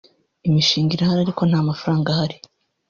imishinga 0.47 0.91
irahari 0.93 1.21
ariko 1.25 1.41
nta 1.49 1.59
mafaranga 1.69 2.07
ahari 2.13 2.35